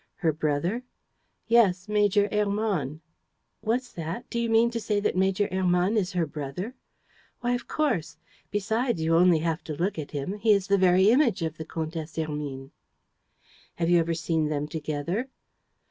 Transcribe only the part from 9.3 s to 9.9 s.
to